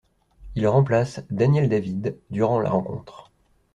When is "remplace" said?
0.67-1.21